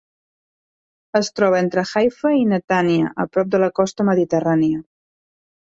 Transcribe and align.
Es 1.19 1.29
troba 1.39 1.59
entre 1.65 1.83
Haifa 1.91 2.33
i 2.39 2.49
Netanya, 2.55 3.13
a 3.27 3.29
prop 3.35 3.55
de 3.57 3.65
la 3.67 3.73
costa 3.83 4.11
mediterrània. 4.13 4.87